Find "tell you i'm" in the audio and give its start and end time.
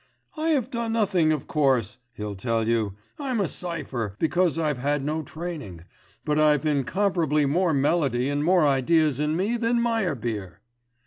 2.33-3.39